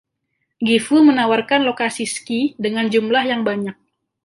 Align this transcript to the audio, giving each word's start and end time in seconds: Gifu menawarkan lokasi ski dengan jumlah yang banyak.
Gifu 0.67 0.95
menawarkan 1.09 1.61
lokasi 1.69 2.05
ski 2.15 2.41
dengan 2.65 2.85
jumlah 2.93 3.21
yang 3.31 3.41
banyak. 3.49 3.75